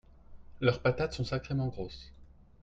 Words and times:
leurs 0.61 0.81
patates 0.81 1.13
sont 1.13 1.23
sacrément 1.23 1.67
grosses. 1.67 2.11